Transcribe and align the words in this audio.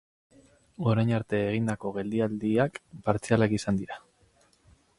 Orain 0.91 1.11
arte 1.17 1.41
egindako 1.49 1.91
geldialdiak 1.97 2.79
partzialak 3.09 3.57
izan 3.59 3.79
dira. 3.83 4.01